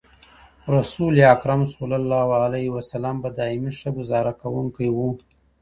[0.75, 5.09] رسول اکرم صلی الله عليه وسلم به دائمي ښه ګذاره کوونکی وو